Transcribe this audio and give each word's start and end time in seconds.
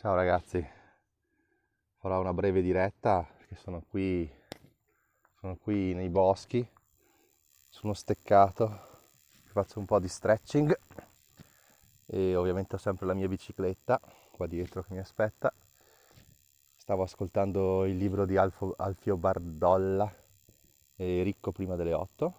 Ciao 0.00 0.14
ragazzi, 0.14 0.66
farò 1.98 2.20
una 2.20 2.32
breve 2.32 2.62
diretta 2.62 3.22
perché 3.36 3.54
sono 3.54 3.82
qui, 3.86 4.26
sono 5.38 5.56
qui 5.56 5.92
nei 5.92 6.08
boschi, 6.08 6.66
su 7.68 7.84
uno 7.84 7.92
steccato, 7.92 8.80
faccio 9.52 9.78
un 9.78 9.84
po' 9.84 9.98
di 9.98 10.08
stretching. 10.08 10.74
E 12.06 12.34
ovviamente 12.34 12.76
ho 12.76 12.78
sempre 12.78 13.04
la 13.04 13.12
mia 13.12 13.28
bicicletta 13.28 14.00
qua 14.30 14.46
dietro 14.46 14.82
che 14.82 14.94
mi 14.94 15.00
aspetta. 15.00 15.52
Stavo 16.76 17.02
ascoltando 17.02 17.84
il 17.84 17.98
libro 17.98 18.24
di 18.24 18.38
Alfo, 18.38 18.72
Alfio 18.78 19.18
Bardolla, 19.18 20.10
Ricco 20.96 21.52
prima 21.52 21.76
delle 21.76 21.92
8, 21.92 22.34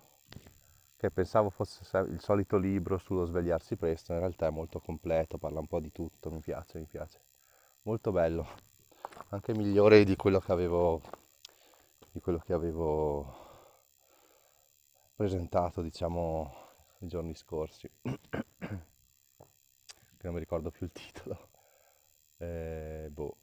che 0.98 1.12
pensavo 1.12 1.52
fosse 1.52 1.84
il 2.08 2.22
solito 2.22 2.58
libro 2.58 2.98
sullo 2.98 3.26
svegliarsi 3.26 3.76
presto, 3.76 4.14
in 4.14 4.20
realtà 4.20 4.48
è 4.48 4.50
molto 4.50 4.80
completo, 4.80 5.38
parla 5.38 5.60
un 5.60 5.68
po' 5.68 5.80
di 5.80 5.92
tutto, 5.92 6.32
mi 6.32 6.40
piace, 6.40 6.80
mi 6.80 6.86
piace 6.86 7.30
molto 7.84 8.12
bello, 8.12 8.48
anche 9.30 9.54
migliore 9.54 10.04
di 10.04 10.16
quello 10.16 10.40
che 10.40 10.52
avevo, 10.52 11.02
quello 12.22 12.40
che 12.40 12.54
avevo 12.54 13.40
presentato 15.16 15.82
diciamo 15.82 16.54
i 17.00 17.08
giorni 17.08 17.34
scorsi, 17.34 17.90
che 18.02 18.78
non 20.22 20.34
mi 20.34 20.40
ricordo 20.40 20.70
più 20.70 20.86
il 20.86 20.92
titolo, 20.92 21.50
eh, 22.38 23.08
boh, 23.12 23.38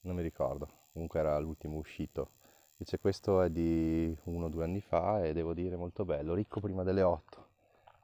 non 0.00 0.14
mi 0.14 0.22
ricordo, 0.22 0.68
comunque 0.92 1.20
era 1.20 1.38
l'ultimo 1.38 1.78
uscito. 1.78 2.32
Invece 2.76 2.98
questo 2.98 3.40
è 3.40 3.50
di 3.50 4.14
uno 4.24 4.46
o 4.46 4.48
due 4.48 4.64
anni 4.64 4.80
fa 4.80 5.24
e 5.24 5.32
devo 5.32 5.54
dire 5.54 5.76
molto 5.76 6.04
bello, 6.04 6.34
ricco 6.34 6.60
prima 6.60 6.82
delle 6.82 7.02
8. 7.02 7.48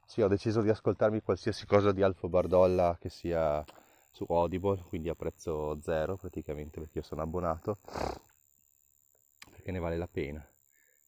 Sì, 0.05 0.21
ho 0.21 0.27
deciso 0.27 0.61
di 0.61 0.69
ascoltarmi 0.69 1.21
qualsiasi 1.21 1.65
cosa 1.65 1.91
di 1.91 2.01
Alfo 2.01 2.29
Bardolla 2.29 2.97
che 2.99 3.09
sia 3.09 3.63
su 4.11 4.25
Audible, 4.27 4.83
quindi 4.87 5.09
a 5.09 5.15
prezzo 5.15 5.79
zero 5.81 6.17
praticamente 6.17 6.79
perché 6.79 6.99
io 6.99 7.03
sono 7.03 7.21
abbonato, 7.21 7.79
perché 9.51 9.71
ne 9.71 9.79
vale 9.79 9.97
la 9.97 10.07
pena. 10.07 10.45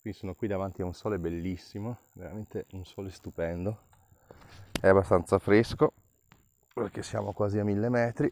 Quindi 0.01 0.17
sono 0.17 0.33
qui 0.33 0.47
davanti 0.47 0.81
a 0.81 0.85
un 0.85 0.93
sole 0.93 1.19
bellissimo, 1.19 1.97
veramente 2.13 2.65
un 2.71 2.85
sole 2.85 3.09
stupendo, 3.09 3.83
è 4.81 4.87
abbastanza 4.87 5.39
fresco 5.39 5.93
perché 6.73 7.03
siamo 7.03 7.33
quasi 7.33 7.59
a 7.59 7.63
mille 7.63 7.89
metri. 7.89 8.31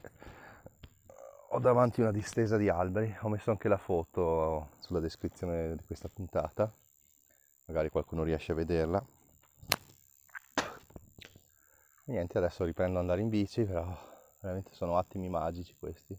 Ho 1.53 1.59
davanti 1.59 2.02
una 2.02 2.11
distesa 2.11 2.58
di 2.58 2.69
alberi, 2.69 3.16
ho 3.22 3.30
messo 3.30 3.52
anche 3.52 3.67
la 3.67 3.78
foto 3.78 4.69
sulla 4.80 5.00
descrizione 5.00 5.75
di 5.75 5.83
questa 5.85 6.08
puntata, 6.08 6.72
magari 7.66 7.89
qualcuno 7.89 8.23
riesce 8.23 8.53
a 8.53 8.56
vederla. 8.56 9.06
Niente, 12.06 12.38
adesso 12.38 12.63
riprendo 12.63 12.95
ad 12.95 13.02
andare 13.02 13.22
in 13.22 13.30
bici, 13.30 13.63
però 13.63 13.95
veramente 14.42 14.73
sono 14.73 14.97
attimi 14.97 15.30
magici 15.30 15.75
questi, 15.78 16.17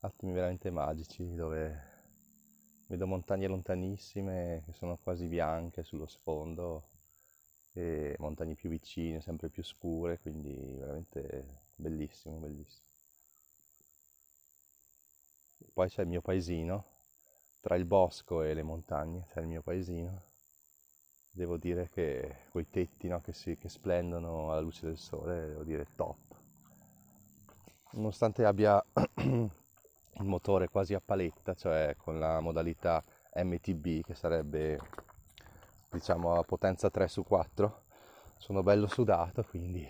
attimi 0.00 0.32
veramente 0.32 0.70
magici 0.70 1.34
dove 1.34 1.96
vedo 2.86 3.06
montagne 3.06 3.46
lontanissime 3.48 4.62
che 4.64 4.72
sono 4.72 4.96
quasi 5.02 5.26
bianche 5.26 5.82
sullo 5.82 6.06
sfondo 6.06 6.88
e 7.72 8.16
montagne 8.18 8.54
più 8.54 8.70
vicine, 8.70 9.20
sempre 9.20 9.48
più 9.48 9.62
scure, 9.62 10.18
quindi 10.20 10.54
veramente 10.78 11.62
bellissimo, 11.74 12.38
bellissimo. 12.38 12.86
Poi 15.72 15.88
c'è 15.88 16.02
il 16.02 16.08
mio 16.08 16.20
paesino, 16.20 16.84
tra 17.60 17.76
il 17.76 17.84
bosco 17.84 18.42
e 18.42 18.54
le 18.54 18.62
montagne 18.62 19.26
c'è 19.28 19.40
il 19.40 19.46
mio 19.46 19.62
paesino. 19.62 20.22
Devo 21.30 21.56
dire 21.56 21.88
che 21.88 22.46
quei 22.50 22.68
tetti 22.68 23.06
no, 23.06 23.20
che, 23.20 23.32
si, 23.32 23.56
che 23.56 23.68
splendono 23.68 24.50
alla 24.50 24.60
luce 24.60 24.86
del 24.86 24.98
sole, 24.98 25.46
devo 25.46 25.62
dire 25.62 25.86
top 25.94 26.27
nonostante 27.92 28.44
abbia 28.44 28.82
il 29.16 30.24
motore 30.24 30.68
quasi 30.68 30.94
a 30.94 31.02
paletta, 31.04 31.54
cioè 31.54 31.94
con 31.96 32.18
la 32.18 32.40
modalità 32.40 33.02
MTB 33.34 34.02
che 34.04 34.14
sarebbe 34.14 34.78
diciamo 35.90 36.34
a 36.34 36.42
potenza 36.42 36.90
3 36.90 37.08
su 37.08 37.24
4, 37.24 37.82
sono 38.36 38.62
bello 38.62 38.86
sudato, 38.86 39.42
quindi 39.44 39.86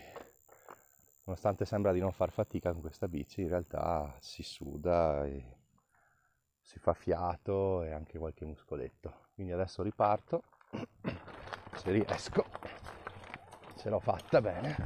nonostante 1.25 1.65
sembra 1.65 1.93
di 1.93 2.01
non 2.01 2.13
far 2.13 2.31
fatica 2.31 2.73
con 2.73 2.81
questa 2.81 3.09
bici, 3.09 3.43
in 3.43 3.49
realtà 3.49 4.15
si 4.21 4.43
suda 4.43 5.27
e 5.27 5.57
si 6.61 6.79
fa 6.79 6.95
fiato 6.95 7.83
e 7.83 7.93
anche 7.93 8.19
qualche 8.19 8.45
muscoletto. 8.45 9.27
Quindi 9.35 9.53
adesso 9.53 9.83
riparto, 9.83 10.43
se 11.77 11.91
riesco, 11.91 12.45
ce 13.77 13.89
l'ho 13.89 14.01
fatta 14.01 14.41
bene. 14.41 14.77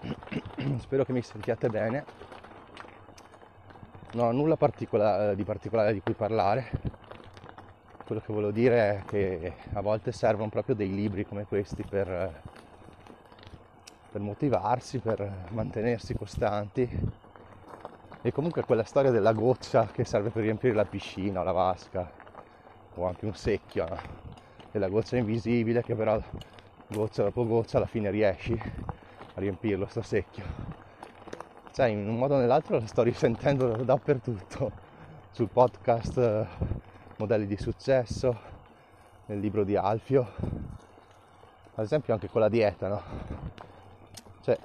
spero 0.78 1.04
che 1.04 1.12
mi 1.12 1.22
sentiate 1.22 1.70
bene. 1.70 2.04
Non 4.12 4.26
ho 4.26 4.32
nulla 4.32 4.56
particola- 4.56 5.34
di 5.34 5.44
particolare 5.44 5.92
di 5.92 6.00
cui 6.00 6.14
parlare. 6.14 6.70
Quello 8.06 8.20
che 8.20 8.32
volevo 8.32 8.50
dire 8.50 8.98
è 8.98 9.04
che 9.04 9.54
a 9.72 9.80
volte 9.80 10.10
servono 10.10 10.48
proprio 10.48 10.74
dei 10.74 10.92
libri 10.92 11.24
come 11.24 11.46
questi 11.46 11.84
per, 11.84 12.42
per 14.10 14.20
motivarsi, 14.20 14.98
per 14.98 15.46
mantenersi 15.50 16.14
costanti. 16.14 16.88
E 18.22 18.32
comunque 18.32 18.64
quella 18.64 18.84
storia 18.84 19.10
della 19.10 19.32
goccia 19.32 19.88
che 19.90 20.04
serve 20.04 20.30
per 20.30 20.42
riempire 20.42 20.74
la 20.74 20.84
piscina 20.84 21.40
o 21.40 21.44
la 21.44 21.52
vasca 21.52 22.12
o 22.94 23.06
anche 23.06 23.24
un 23.24 23.32
secchio 23.34 23.88
no? 23.88 24.00
e 24.72 24.78
la 24.78 24.88
goccia 24.88 25.16
invisibile 25.16 25.82
che 25.82 25.94
però 25.94 26.20
goccia 26.88 27.22
dopo 27.22 27.46
goccia 27.46 27.78
alla 27.78 27.86
fine 27.86 28.10
riesci 28.10 28.60
riempirlo 29.40 29.86
sto 29.86 30.02
secchio. 30.02 30.44
Cioè 31.72 31.86
in 31.86 32.08
un 32.08 32.16
modo 32.16 32.34
o 32.34 32.38
nell'altro 32.38 32.78
la 32.78 32.86
sto 32.86 33.02
risentendo 33.02 33.76
dappertutto, 33.76 34.70
sul 35.30 35.48
podcast 35.48 36.18
eh, 36.18 36.46
Modelli 37.16 37.46
di 37.46 37.56
successo, 37.56 38.38
nel 39.26 39.38
libro 39.38 39.64
di 39.64 39.76
Alfio, 39.76 40.32
ad 41.74 41.84
esempio 41.84 42.12
anche 42.12 42.28
con 42.28 42.40
la 42.40 42.48
dieta, 42.48 42.88
no? 42.88 43.02
Cioè, 44.42 44.58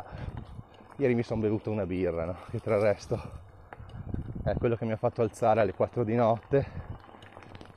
ieri 0.97 1.13
mi 1.13 1.23
sono 1.23 1.41
bevuto 1.41 1.69
una 1.69 1.85
birra, 1.85 2.25
no? 2.25 2.37
Che 2.49 2.59
tra 2.59 2.75
il 2.75 2.81
resto 2.81 3.21
è 4.43 4.55
quello 4.55 4.75
che 4.75 4.85
mi 4.85 4.91
ha 4.91 4.97
fatto 4.97 5.21
alzare 5.21 5.61
alle 5.61 5.73
4 5.73 6.03
di 6.03 6.15
notte 6.15 6.65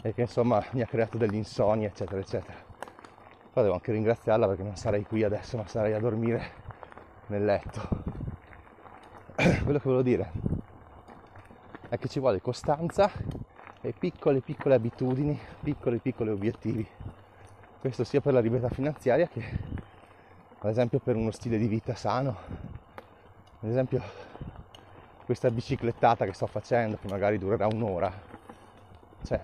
e 0.02 0.14
che 0.14 0.22
insomma 0.22 0.64
mi 0.72 0.80
ha 0.80 0.86
creato 0.86 1.18
degli 1.18 1.34
insonni, 1.34 1.84
eccetera, 1.84 2.20
eccetera. 2.20 2.56
Poi 3.52 3.62
devo 3.62 3.74
anche 3.74 3.92
ringraziarla 3.92 4.46
perché 4.46 4.62
non 4.62 4.76
sarei 4.76 5.04
qui 5.04 5.24
adesso, 5.24 5.56
ma 5.56 5.66
sarei 5.66 5.92
a 5.92 5.98
dormire 5.98 6.67
nel 7.28 7.44
letto. 7.44 7.88
Quello 9.34 9.78
che 9.78 9.84
volevo 9.84 10.02
dire 10.02 10.30
è 11.88 11.98
che 11.98 12.08
ci 12.08 12.18
vuole 12.20 12.40
costanza 12.40 13.10
e 13.80 13.94
piccole 13.96 14.40
piccole 14.40 14.74
abitudini, 14.74 15.38
piccoli 15.62 15.98
piccoli 15.98 16.30
obiettivi. 16.30 16.86
Questo 17.80 18.04
sia 18.04 18.20
per 18.20 18.32
la 18.32 18.40
libertà 18.40 18.68
finanziaria 18.68 19.28
che 19.28 19.42
ad 20.58 20.70
esempio 20.70 20.98
per 20.98 21.16
uno 21.16 21.30
stile 21.30 21.56
di 21.58 21.68
vita 21.68 21.94
sano. 21.94 22.36
Ad 23.60 23.68
esempio 23.68 24.02
questa 25.24 25.50
biciclettata 25.50 26.24
che 26.24 26.32
sto 26.32 26.46
facendo, 26.46 26.96
che 26.96 27.08
magari 27.08 27.38
durerà 27.38 27.66
un'ora, 27.66 28.10
cioè 29.24 29.40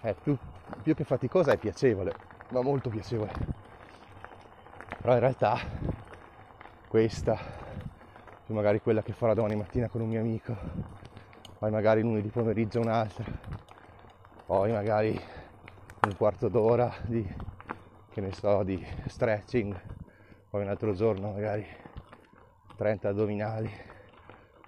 è 0.00 0.14
più, 0.14 0.36
più 0.82 0.94
che 0.94 1.04
faticosa, 1.04 1.52
è 1.52 1.56
piacevole, 1.56 2.14
ma 2.50 2.62
molto 2.62 2.90
piacevole. 2.90 3.32
Però 5.00 5.12
in 5.12 5.20
realtà 5.20 5.58
questa, 6.94 7.36
più 8.46 8.54
magari 8.54 8.80
quella 8.80 9.02
che 9.02 9.12
farò 9.12 9.34
domani 9.34 9.56
mattina 9.56 9.88
con 9.88 10.00
un 10.00 10.10
mio 10.10 10.20
amico, 10.20 10.56
poi 11.58 11.68
magari 11.72 12.02
lunedì 12.02 12.28
pomeriggio 12.28 12.78
un'altra, 12.78 13.24
poi 14.46 14.70
magari 14.70 15.20
un 16.02 16.16
quarto 16.16 16.46
d'ora 16.46 16.94
di, 17.02 17.28
che 18.12 18.20
ne 18.20 18.30
so, 18.30 18.62
di 18.62 18.80
stretching, 19.08 19.76
poi 20.48 20.62
un 20.62 20.68
altro 20.68 20.92
giorno 20.92 21.32
magari 21.32 21.66
30 22.76 23.08
addominali, 23.08 23.68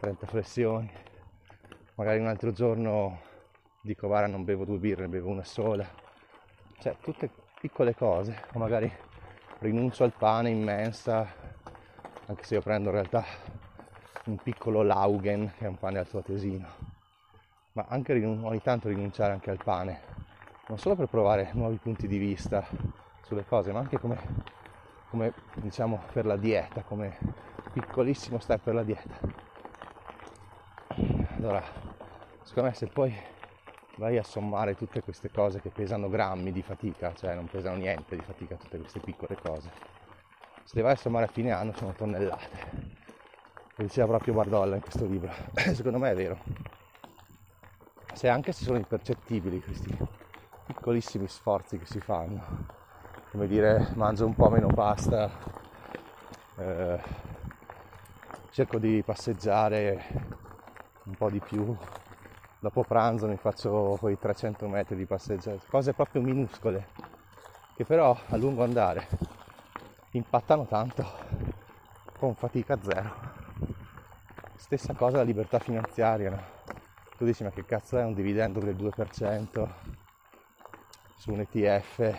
30 0.00 0.26
flessioni, 0.26 0.90
magari 1.94 2.18
un 2.18 2.26
altro 2.26 2.50
giorno 2.50 3.20
dico 3.80 4.08
guarda 4.08 4.26
non 4.26 4.42
bevo 4.42 4.64
due 4.64 4.78
birre, 4.78 5.02
ne 5.02 5.10
bevo 5.10 5.28
una 5.30 5.44
sola, 5.44 5.88
cioè 6.80 6.96
tutte 7.00 7.30
piccole 7.60 7.94
cose, 7.94 8.46
o 8.54 8.58
magari 8.58 8.92
rinuncio 9.60 10.02
al 10.02 10.12
pane 10.12 10.50
in 10.50 10.64
mensa 10.64 11.45
anche 12.26 12.44
se 12.44 12.55
io 12.55 12.62
prendo 12.62 12.88
in 12.88 12.94
realtà 12.94 13.25
un 14.25 14.37
piccolo 14.43 14.82
Laugen 14.82 15.52
che 15.56 15.64
è 15.64 15.69
un 15.69 15.78
pane 15.78 15.99
altoatesino 15.99 16.94
ma 17.76 17.84
anche 17.88 18.12
ogni 18.25 18.62
tanto 18.62 18.88
rinunciare 18.88 19.32
anche 19.32 19.50
al 19.50 19.58
pane. 19.62 20.00
Non 20.69 20.78
solo 20.78 20.96
per 20.96 21.08
provare 21.08 21.50
nuovi 21.52 21.76
punti 21.76 22.08
di 22.08 22.17
vista 22.17 22.67
sulle 23.20 23.44
cose 23.44 23.70
ma 23.70 23.81
anche 23.81 23.99
come, 24.00 24.19
come 25.11 25.32
diciamo 25.56 26.02
per 26.12 26.25
la 26.25 26.37
dieta 26.37 26.82
come 26.82 27.19
piccolissimo 27.73 28.38
step 28.38 28.62
per 28.62 28.75
la 28.75 28.82
dieta. 28.82 29.20
Allora 31.37 31.62
secondo 32.43 32.70
me 32.70 32.75
se 32.75 32.87
poi 32.87 33.14
vai 33.96 34.17
a 34.17 34.23
sommare 34.23 34.75
tutte 34.75 35.02
queste 35.02 35.31
cose 35.31 35.61
che 35.61 35.69
pesano 35.69 36.08
grammi 36.08 36.50
di 36.50 36.62
fatica 36.62 37.14
cioè 37.14 37.34
non 37.34 37.46
pesano 37.46 37.76
niente 37.76 38.17
di 38.17 38.23
fatica 38.23 38.56
tutte 38.56 38.78
queste 38.78 39.00
piccole 39.00 39.37
cose 39.37 39.95
se 40.66 40.82
vai 40.82 40.92
a 40.92 40.96
sommare 40.96 41.26
a 41.26 41.28
fine 41.28 41.52
anno 41.52 41.72
sono 41.76 41.92
tonnellate. 41.92 42.58
lo 43.76 43.84
diceva 43.84 44.08
proprio 44.08 44.34
Bardolla 44.34 44.74
in 44.74 44.80
questo 44.80 45.04
libro. 45.06 45.32
Secondo 45.54 45.98
me 45.98 46.10
è 46.10 46.14
vero. 46.16 46.38
Se 48.12 48.28
anche 48.28 48.50
se 48.50 48.64
sono 48.64 48.76
impercettibili 48.76 49.62
questi 49.62 49.96
piccolissimi 50.66 51.28
sforzi 51.28 51.78
che 51.78 51.86
si 51.86 52.00
fanno, 52.00 52.42
come 53.30 53.46
dire 53.46 53.92
mangio 53.94 54.26
un 54.26 54.34
po' 54.34 54.50
meno 54.50 54.66
pasta, 54.66 55.30
eh, 56.58 56.98
cerco 58.50 58.78
di 58.78 59.04
passeggiare 59.06 60.04
un 61.04 61.14
po' 61.14 61.30
di 61.30 61.38
più, 61.38 61.76
dopo 62.58 62.82
pranzo 62.82 63.28
mi 63.28 63.36
faccio 63.36 63.96
quei 64.00 64.18
300 64.18 64.66
metri 64.66 64.96
di 64.96 65.06
passeggiata, 65.06 65.60
cose 65.70 65.92
proprio 65.92 66.22
minuscole, 66.22 66.88
che 67.76 67.84
però 67.84 68.18
a 68.30 68.36
lungo 68.36 68.64
andare 68.64 69.25
impattano 70.16 70.66
tanto 70.66 71.04
con 72.18 72.34
fatica 72.34 72.78
zero. 72.80 73.34
Stessa 74.54 74.94
cosa 74.94 75.18
la 75.18 75.22
libertà 75.22 75.58
finanziaria, 75.58 76.30
no? 76.30 76.42
Tu 77.16 77.24
dici 77.24 77.42
ma 77.42 77.50
che 77.50 77.64
cazzo 77.64 77.98
è 77.98 78.04
un 78.04 78.14
dividendo 78.14 78.60
del 78.60 78.74
2% 78.74 79.68
su 81.16 81.32
un 81.32 81.40
ETF? 81.40 82.18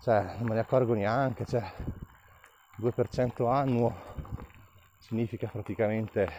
Cioè, 0.00 0.36
non 0.38 0.48
me 0.48 0.54
ne 0.54 0.60
accorgo 0.60 0.94
neanche, 0.94 1.44
cioè 1.44 1.64
2% 2.80 3.50
annuo 3.50 3.94
significa 4.98 5.48
praticamente 5.48 6.30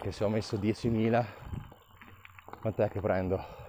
che 0.00 0.12
se 0.12 0.24
ho 0.24 0.28
messo 0.28 0.56
10.000 0.56 1.24
quant'è 2.60 2.88
che 2.90 3.00
prendo? 3.00 3.62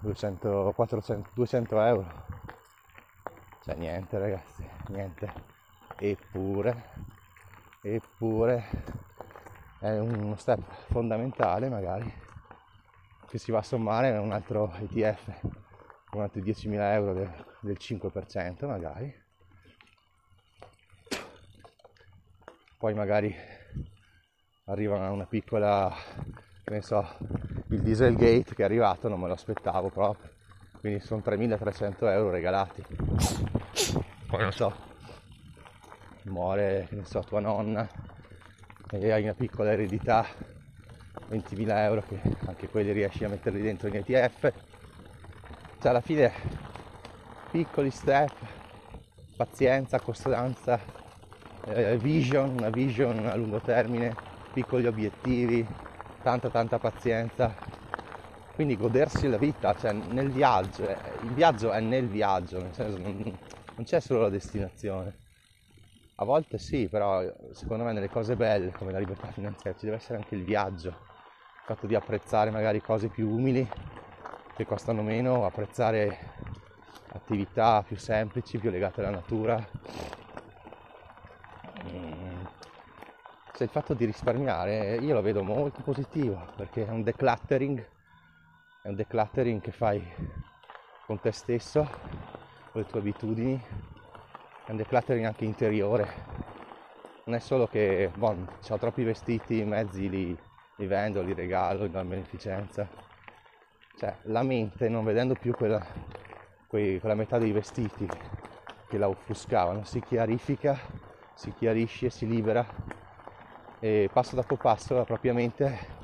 200, 0.00 0.72
400, 0.74 1.30
200 1.34 1.80
euro 1.82 2.39
cioè 3.70 3.78
niente 3.78 4.18
ragazzi 4.18 4.68
niente. 4.88 5.32
Eppure 5.96 7.08
eppure 7.82 8.64
è 9.78 9.96
uno 9.98 10.36
step 10.36 10.60
fondamentale 10.90 11.68
magari 11.68 12.12
che 13.28 13.38
si 13.38 13.52
va 13.52 13.58
a 13.58 13.62
sommare 13.62 14.14
a 14.14 14.20
un 14.20 14.32
altro 14.32 14.72
ETF 14.74 15.40
con 16.10 16.22
altri 16.22 16.42
10.000 16.42 16.72
euro 16.92 17.12
del, 17.14 17.46
del 17.60 17.76
5% 17.78 18.66
magari. 18.66 19.14
Poi 22.76 22.94
magari 22.94 23.34
arriva 24.64 25.10
una 25.10 25.26
piccola 25.26 25.94
ne 26.64 26.82
so 26.82 27.06
il 27.68 27.82
dieselgate 27.82 28.54
che 28.54 28.62
è 28.62 28.64
arrivato 28.64 29.08
non 29.08 29.20
me 29.20 29.28
lo 29.28 29.34
aspettavo 29.34 29.90
proprio. 29.90 30.38
Quindi 30.80 31.00
sono 31.00 31.22
3.300 31.22 32.06
euro 32.06 32.30
regalati 32.30 33.59
poi 34.30 34.42
non 34.42 34.52
so 34.52 34.72
muore, 36.22 36.86
ne 36.90 37.04
so, 37.04 37.20
tua 37.20 37.40
nonna 37.40 37.88
e 38.92 39.10
hai 39.10 39.24
una 39.24 39.34
piccola 39.34 39.72
eredità, 39.72 40.24
20.000 41.28 41.84
euro 41.84 42.02
che 42.06 42.20
anche 42.46 42.68
quelli 42.68 42.92
riesci 42.92 43.24
a 43.24 43.28
metterli 43.28 43.60
dentro 43.60 43.88
in 43.88 43.96
ETF. 43.96 44.52
Cioè 45.80 45.90
alla 45.90 46.00
fine 46.00 46.32
piccoli 47.50 47.90
step, 47.90 48.32
pazienza, 49.36 49.98
costanza, 50.00 50.78
eh, 51.66 51.96
vision, 51.98 52.50
una 52.50 52.70
vision 52.70 53.26
a 53.26 53.34
lungo 53.34 53.60
termine, 53.60 54.14
piccoli 54.52 54.86
obiettivi, 54.86 55.66
tanta 56.22 56.50
tanta 56.50 56.78
pazienza. 56.78 57.79
Quindi 58.60 58.76
godersi 58.76 59.26
la 59.26 59.38
vita, 59.38 59.74
cioè 59.74 59.94
nel 59.94 60.30
viaggio, 60.30 60.86
eh, 60.86 61.16
il 61.22 61.32
viaggio 61.32 61.72
è 61.72 61.80
nel 61.80 62.06
viaggio, 62.08 62.60
nel 62.60 62.74
senso 62.74 62.98
non, 62.98 63.16
non 63.16 63.86
c'è 63.86 64.00
solo 64.00 64.20
la 64.20 64.28
destinazione. 64.28 65.14
A 66.16 66.26
volte 66.26 66.58
sì, 66.58 66.86
però 66.86 67.22
secondo 67.54 67.84
me 67.84 67.94
nelle 67.94 68.10
cose 68.10 68.36
belle 68.36 68.74
come 68.74 68.92
la 68.92 68.98
libertà 68.98 69.28
finanziaria 69.28 69.78
ci 69.78 69.86
deve 69.86 69.96
essere 69.96 70.18
anche 70.18 70.34
il 70.34 70.44
viaggio, 70.44 70.88
il 70.88 71.64
fatto 71.64 71.86
di 71.86 71.94
apprezzare 71.94 72.50
magari 72.50 72.82
cose 72.82 73.08
più 73.08 73.30
umili 73.30 73.66
che 74.54 74.66
costano 74.66 75.00
meno, 75.00 75.46
apprezzare 75.46 76.18
attività 77.14 77.82
più 77.82 77.96
semplici, 77.96 78.58
più 78.58 78.68
legate 78.68 79.00
alla 79.00 79.12
natura. 79.12 79.66
Se 83.54 83.64
il 83.64 83.70
fatto 83.70 83.94
di 83.94 84.04
risparmiare 84.04 84.98
io 84.98 85.14
lo 85.14 85.22
vedo 85.22 85.42
molto 85.42 85.80
positivo 85.82 86.46
perché 86.56 86.84
è 86.84 86.90
un 86.90 87.02
decluttering, 87.02 87.98
è 88.82 88.88
un 88.88 88.94
decluttering 88.94 89.60
che 89.60 89.72
fai 89.72 90.02
con 91.04 91.20
te 91.20 91.32
stesso, 91.32 91.88
con 92.72 92.80
le 92.80 92.86
tue 92.86 93.00
abitudini 93.00 93.62
è 94.64 94.70
un 94.70 94.76
decluttering 94.76 95.26
anche 95.26 95.44
interiore. 95.44 96.38
Non 97.24 97.34
è 97.34 97.40
solo 97.40 97.66
che, 97.66 98.10
bon, 98.14 98.48
ho 98.68 98.78
troppi 98.78 99.02
vestiti, 99.02 99.62
mezzi 99.64 100.08
li, 100.08 100.38
li 100.76 100.86
vendo, 100.86 101.22
li 101.22 101.34
regalo, 101.34 101.82
li 101.82 101.90
do 101.90 102.00
in 102.00 102.08
beneficenza. 102.08 102.88
Cioè, 103.96 104.16
la 104.22 104.42
mente, 104.42 104.88
non 104.88 105.04
vedendo 105.04 105.34
più 105.34 105.52
quella, 105.52 105.84
quei, 106.66 107.00
quella 107.00 107.14
metà 107.14 107.36
dei 107.38 107.52
vestiti 107.52 108.08
che 108.88 108.96
la 108.96 109.08
offuscavano, 109.08 109.84
si 109.84 110.00
chiarifica, 110.00 110.78
si 111.34 111.52
chiarisce, 111.52 112.08
si 112.08 112.26
libera 112.26 112.64
e 113.78 114.08
passo 114.12 114.36
dopo 114.36 114.56
passo 114.56 114.94
la 114.94 115.04
propria 115.04 115.32
mente 115.32 115.98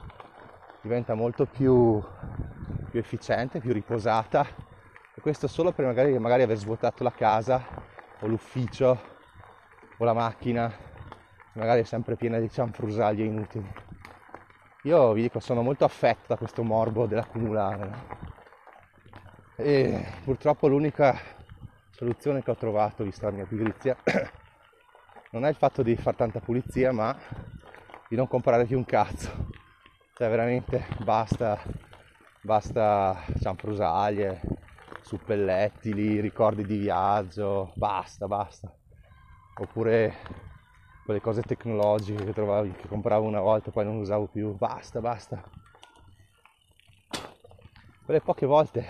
diventa 0.87 1.14
molto 1.14 1.46
più, 1.46 2.02
più 2.90 2.98
efficiente, 2.98 3.60
più 3.60 3.72
riposata 3.72 4.46
e 5.14 5.20
questo 5.20 5.46
solo 5.46 5.72
per 5.72 5.84
magari, 5.86 6.18
magari 6.18 6.42
aver 6.42 6.56
svuotato 6.56 7.02
la 7.02 7.12
casa 7.12 7.64
o 8.20 8.26
l'ufficio 8.26 9.00
o 9.96 10.04
la 10.04 10.12
macchina 10.12 10.72
magari 11.52 11.80
è 11.80 11.84
sempre 11.84 12.16
piena 12.16 12.38
di 12.38 12.50
cianfrusaglie 12.50 13.24
inutili. 13.24 13.72
Io 14.82 15.12
vi 15.12 15.22
dico 15.22 15.40
sono 15.40 15.62
molto 15.62 15.84
affetto 15.84 16.26
da 16.28 16.36
questo 16.36 16.62
morbo 16.62 17.06
dell'accumulare 17.06 17.88
no? 17.88 18.34
e 19.56 20.06
purtroppo 20.22 20.68
l'unica 20.68 21.18
soluzione 21.90 22.42
che 22.42 22.50
ho 22.50 22.56
trovato 22.56 23.02
vista 23.02 23.26
la 23.26 23.32
mia 23.32 23.46
pigrizia 23.46 23.96
non 25.32 25.46
è 25.46 25.48
il 25.48 25.54
fatto 25.54 25.82
di 25.82 25.96
fare 25.96 26.16
tanta 26.16 26.40
pulizia 26.40 26.92
ma 26.92 27.16
di 28.06 28.14
non 28.16 28.28
comprare 28.28 28.66
più 28.66 28.76
un 28.76 28.84
cazzo 28.84 29.48
cioè 30.12 30.28
veramente 30.28 30.86
basta 30.98 31.58
basta 32.46 33.25
cianfrusaglie 33.40 34.40
suppellettili, 35.02 36.20
ricordi 36.20 36.64
di 36.64 36.78
viaggio, 36.78 37.72
basta, 37.75 38.28
basta. 38.28 38.72
Oppure 39.58 40.14
quelle 41.04 41.20
cose 41.20 41.43
tecnologiche 41.43 42.25
che 42.25 42.32
trovavi, 42.32 42.70
che 42.73 42.87
compravo 42.87 43.26
una 43.26 43.40
volta 43.40 43.70
e 43.70 43.73
poi 43.73 43.85
non 43.85 43.97
usavo 43.97 44.28
più, 44.28 44.56
basta, 44.56 45.00
basta. 45.00 45.42
Quelle 48.04 48.20
poche 48.20 48.47
volte 48.47 48.87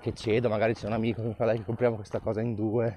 che 0.00 0.12
cedo, 0.12 0.50
magari 0.50 0.74
c'è 0.74 0.86
un 0.86 0.92
amico 0.92 1.22
che 1.22 1.28
mi 1.28 1.34
fa 1.34 1.46
dai 1.46 1.56
che 1.56 1.64
compriamo 1.64 1.96
questa 1.96 2.18
cosa 2.18 2.42
in 2.42 2.54
due, 2.54 2.96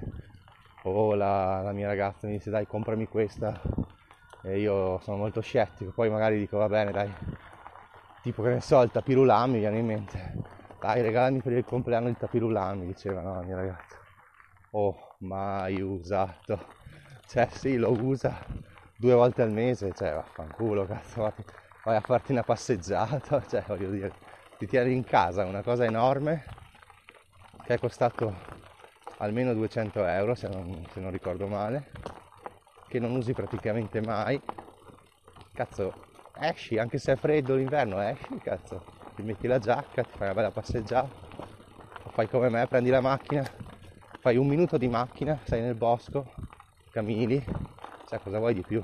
o 0.83 1.15
la, 1.15 1.61
la 1.61 1.71
mia 1.71 1.87
ragazza 1.87 2.27
mi 2.27 2.33
dice 2.33 2.49
dai 2.49 2.67
comprami 2.67 3.07
questa, 3.07 3.61
e 4.41 4.59
io 4.59 4.99
sono 4.99 5.15
molto 5.15 5.39
scettico, 5.39 5.91
poi 5.91 6.09
magari 6.09 6.39
dico 6.39 6.57
va 6.57 6.67
bene 6.67 6.91
dai, 6.91 7.13
tipo 8.25 8.41
che 8.41 8.49
ne 8.49 8.59
so, 8.59 8.81
il 8.81 8.89
tapirulà 8.89 9.45
mi 9.45 9.59
viene 9.59 9.77
in 9.77 9.85
mente. 9.85 10.33
Dai 10.81 11.03
regalami 11.03 11.41
per 11.41 11.51
il 11.51 11.63
compleanno 11.63 12.09
il 12.09 12.17
tapirulano 12.17 12.79
mi 12.79 12.87
diceva 12.87 13.21
no, 13.21 13.39
mia 13.43 13.55
ragazza. 13.55 13.97
Oh 14.71 15.17
mai 15.19 15.79
usato. 15.79 16.73
Cioè 17.27 17.47
sì 17.51 17.75
lo 17.75 17.91
usa 17.91 18.35
due 18.95 19.13
volte 19.13 19.43
al 19.43 19.51
mese 19.51 19.93
cioè 19.93 20.13
vaffanculo 20.13 20.85
cazzo 20.87 21.21
vai, 21.21 21.33
vai 21.83 21.95
a 21.97 21.99
farti 21.99 22.31
una 22.31 22.43
passeggiata 22.43 23.43
cioè 23.49 23.63
voglio 23.67 23.89
dire 23.91 24.13
ti 24.57 24.65
tieni 24.67 24.93
in 24.93 25.03
casa 25.03 25.43
una 25.43 25.61
cosa 25.61 25.83
enorme 25.83 26.45
che 27.65 27.73
è 27.73 27.77
costato 27.77 28.33
almeno 29.17 29.53
200 29.53 30.05
euro 30.05 30.33
se 30.33 30.47
non, 30.47 30.85
se 30.93 30.99
non 31.01 31.11
ricordo 31.11 31.45
male 31.47 31.91
che 32.87 32.99
non 32.99 33.11
usi 33.15 33.33
praticamente 33.33 33.99
mai. 34.01 34.39
Cazzo 35.53 36.14
esci 36.39 36.77
anche 36.77 36.97
se 36.97 37.13
è 37.13 37.15
freddo 37.15 37.55
l'inverno 37.55 37.99
esci 38.01 38.37
cazzo 38.39 38.95
ti 39.15 39.21
metti 39.21 39.47
la 39.47 39.59
giacca, 39.59 40.03
ti 40.03 40.09
fai 40.17 40.27
una 40.27 40.33
bella 40.33 40.51
passeggiata, 40.51 41.09
fai 42.11 42.27
come 42.27 42.49
me, 42.49 42.67
prendi 42.67 42.89
la 42.89 42.99
macchina, 42.99 43.49
fai 44.19 44.35
un 44.35 44.45
minuto 44.45 44.77
di 44.77 44.89
macchina, 44.89 45.39
sei 45.45 45.61
nel 45.61 45.75
bosco, 45.75 46.33
cammini, 46.91 47.41
sai 48.05 48.19
cosa 48.21 48.39
vuoi 48.39 48.53
di 48.53 48.61
più? 48.61 48.83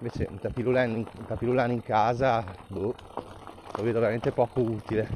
Invece 0.00 0.28
un 0.30 0.38
tapirulano 0.38 0.92
in, 0.92 1.06
un 1.18 1.26
tapirulano 1.26 1.72
in 1.72 1.82
casa, 1.82 2.44
boh, 2.68 2.94
lo 3.76 3.82
vedo 3.82 3.98
veramente 3.98 4.30
poco 4.30 4.60
utile. 4.60 5.08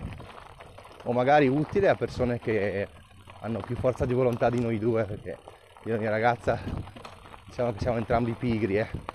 O 1.05 1.13
magari 1.13 1.47
utile 1.47 1.89
a 1.89 1.95
persone 1.95 2.41
che 2.41 2.89
hanno 3.41 3.61
più 3.61 3.77
forza 3.77 4.05
di 4.05 4.15
volontà 4.15 4.51
di 4.51 4.61
noi 4.61 4.79
due, 4.79 5.05
perché 5.05 5.39
io 5.85 5.95
e 5.95 5.99
mia 5.99 6.11
ragazza 6.11 6.59
diciamo 7.47 7.73
che 7.73 7.79
siamo 7.79 7.99
entrambi 7.99 8.33
pigri, 8.33 8.79
eh. 8.79 9.12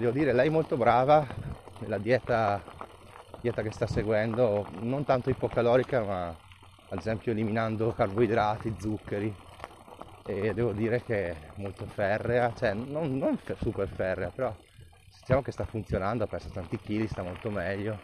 Devo 0.00 0.12
dire, 0.12 0.32
lei 0.32 0.46
è 0.46 0.50
molto 0.50 0.78
brava 0.78 1.26
nella 1.80 1.98
dieta 1.98 2.58
dieta 3.38 3.60
che 3.60 3.70
sta 3.70 3.86
seguendo, 3.86 4.64
non 4.80 5.04
tanto 5.04 5.28
ipocalorica, 5.28 6.02
ma 6.02 6.28
ad 6.88 6.98
esempio 6.98 7.32
eliminando 7.32 7.92
carboidrati, 7.92 8.74
zuccheri 8.78 9.30
e 10.24 10.54
devo 10.54 10.72
dire 10.72 11.02
che 11.02 11.32
è 11.32 11.36
molto 11.56 11.84
ferrea, 11.84 12.50
cioè 12.56 12.72
non, 12.72 13.18
non 13.18 13.38
super 13.60 13.88
ferrea, 13.88 14.30
però 14.30 14.56
diciamo 15.18 15.42
che 15.42 15.52
sta 15.52 15.66
funzionando, 15.66 16.24
ha 16.24 16.26
perso 16.26 16.48
tanti 16.48 16.78
chili, 16.78 17.06
sta 17.06 17.22
molto 17.22 17.50
meglio. 17.50 17.98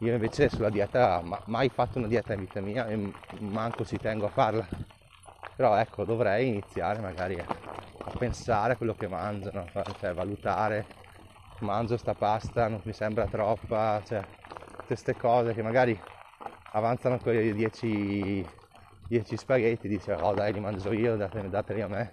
Io 0.00 0.12
invece 0.12 0.48
sulla 0.48 0.70
dieta, 0.70 1.20
ma, 1.22 1.40
mai 1.44 1.68
fatto 1.68 1.98
una 1.98 2.08
dieta 2.08 2.34
in 2.34 2.40
vita 2.40 2.60
mia 2.60 2.88
e 2.88 3.12
manco 3.38 3.84
ci 3.84 3.96
tengo 4.00 4.26
a 4.26 4.30
farla. 4.30 4.66
Però 5.56 5.76
ecco, 5.76 6.04
dovrei 6.04 6.48
iniziare 6.48 7.00
magari 7.00 7.38
a, 7.38 7.46
pensare 8.18 8.72
a 8.72 8.76
quello 8.76 8.94
che 8.94 9.06
mangio, 9.06 9.50
no? 9.52 9.70
cioè 10.00 10.12
valutare, 10.12 10.84
mangio 11.60 11.96
sta 11.96 12.14
pasta, 12.14 12.66
non 12.66 12.80
mi 12.84 12.92
sembra 12.92 13.26
troppa, 13.26 14.02
cioè 14.04 14.20
queste 14.86 15.16
cose 15.16 15.54
che 15.54 15.62
magari 15.62 15.98
avanzano 16.72 17.18
quei 17.18 17.54
10, 17.54 18.44
10 19.06 19.36
spaghetti, 19.36 19.86
dici 19.86 20.10
oh 20.10 20.34
dai 20.34 20.52
li 20.52 20.60
mangio 20.60 20.92
io, 20.92 21.16
dateli, 21.16 21.48
dateli 21.48 21.80
a 21.82 21.88
me. 21.88 22.12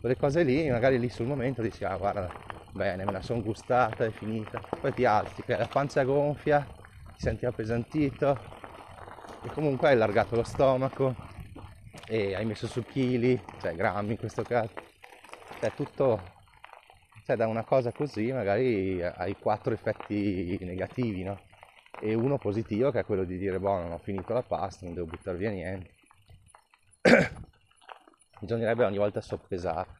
Quelle 0.00 0.16
cose 0.16 0.42
lì, 0.42 0.68
magari 0.68 0.98
lì 0.98 1.08
sul 1.08 1.26
momento 1.26 1.62
dici 1.62 1.84
ah 1.84 1.96
guarda, 1.96 2.28
bene, 2.72 3.04
me 3.04 3.12
la 3.12 3.22
sono 3.22 3.40
gustata, 3.40 4.04
è 4.04 4.10
finita. 4.10 4.60
Poi 4.80 4.92
ti 4.92 5.04
alzi, 5.04 5.42
che 5.42 5.56
la 5.56 5.68
pancia 5.70 6.02
gonfia, 6.02 6.66
ti 7.14 7.22
senti 7.22 7.46
appesantito 7.46 8.36
e 9.44 9.50
comunque 9.50 9.88
hai 9.88 9.94
allargato 9.94 10.34
lo 10.34 10.42
stomaco 10.42 11.27
e 12.08 12.34
hai 12.34 12.46
messo 12.46 12.66
su 12.66 12.82
chili, 12.82 13.40
cioè 13.60 13.74
grammi 13.74 14.12
in 14.12 14.16
questo 14.16 14.42
caso. 14.42 14.72
Cioè 15.60 15.72
tutto, 15.74 16.20
cioè 17.24 17.36
da 17.36 17.46
una 17.46 17.64
cosa 17.64 17.92
così 17.92 18.32
magari 18.32 19.02
hai 19.02 19.36
quattro 19.36 19.74
effetti 19.74 20.56
negativi, 20.62 21.22
no? 21.22 21.38
E 22.00 22.14
uno 22.14 22.38
positivo 22.38 22.90
che 22.90 23.00
è 23.00 23.04
quello 23.04 23.24
di 23.24 23.36
dire, 23.36 23.58
boh, 23.58 23.78
non 23.78 23.92
ho 23.92 23.98
finito 23.98 24.32
la 24.32 24.42
pasta, 24.42 24.86
non 24.86 24.94
devo 24.94 25.06
buttare 25.06 25.36
via 25.36 25.50
niente. 25.50 25.90
Bisognerebbe 28.40 28.84
ogni 28.84 28.98
volta 28.98 29.20
soppesare. 29.20 29.96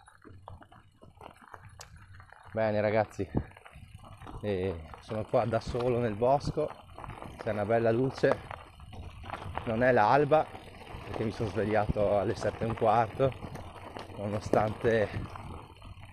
Bene 2.53 2.81
ragazzi, 2.81 3.29
e 4.41 4.75
sono 5.01 5.25
qua 5.25 5.45
da 5.45 5.61
solo 5.61 5.99
nel 5.99 6.15
bosco, 6.15 6.71
c'è 7.37 7.51
una 7.51 7.67
bella 7.67 7.91
luce, 7.91 8.39
non 9.65 9.83
è 9.83 9.93
l'alba 9.93 10.58
perché 11.09 11.25
mi 11.25 11.33
sono 11.33 11.49
svegliato 11.49 12.19
alle 12.19 12.35
7 12.35 12.65
e 12.65 12.67
un 12.67 12.75
quarto, 12.75 13.33
nonostante 14.19 15.09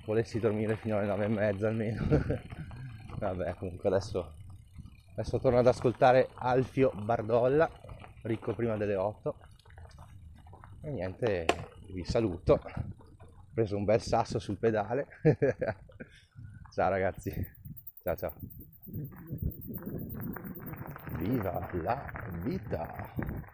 volessi 0.05 0.39
dormire 0.39 0.77
fino 0.77 0.97
alle 0.97 1.07
9 1.07 1.25
e 1.25 1.27
mezza 1.27 1.67
almeno. 1.67 2.05
Vabbè, 3.19 3.55
comunque 3.55 3.89
adesso, 3.89 4.31
adesso 5.15 5.39
torno 5.39 5.59
ad 5.59 5.67
ascoltare 5.67 6.29
Alfio 6.35 6.91
Bardolla, 6.93 7.69
ricco 8.23 8.53
prima 8.53 8.77
delle 8.77 8.95
8. 8.95 9.35
E 10.81 10.89
niente, 10.91 11.45
vi 11.91 12.05
saluto. 12.05 12.53
Ho 12.53 13.47
preso 13.53 13.75
un 13.75 13.83
bel 13.83 14.01
sasso 14.01 14.39
sul 14.39 14.57
pedale. 14.57 15.07
ciao 16.71 16.89
ragazzi, 16.89 17.33
ciao 18.01 18.15
ciao. 18.15 18.33
Viva 21.25 21.67
la 21.81 21.99
vita! 22.43 22.87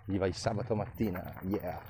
Viva 0.04 0.26
il 0.28 0.34
sabato 0.34 0.76
mattina, 0.76 1.34
yeah! 1.44 1.82